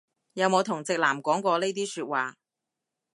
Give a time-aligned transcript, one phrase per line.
[0.33, 2.35] 有冇同直男講過呢啲説話